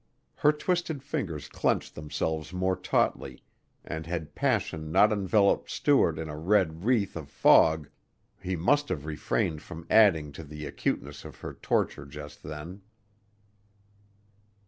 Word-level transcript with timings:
Her 0.37 0.51
twisted 0.51 1.03
fingers 1.03 1.47
clenched 1.47 1.93
themselves 1.93 2.51
more 2.51 2.75
tautly 2.75 3.43
and 3.85 4.07
had 4.07 4.33
passion 4.33 4.91
not 4.91 5.11
enveloped 5.13 5.69
Stuart 5.69 6.17
in 6.17 6.27
a 6.27 6.35
red 6.39 6.83
wreath 6.85 7.15
of 7.15 7.29
fog 7.29 7.87
he 8.41 8.55
must 8.55 8.89
have 8.89 9.05
refrained 9.05 9.61
from 9.61 9.85
adding 9.91 10.31
to 10.31 10.43
the 10.43 10.65
acuteness 10.65 11.23
of 11.23 11.41
her 11.41 11.53
torture 11.53 12.07
just 12.07 12.41
then. 12.41 12.81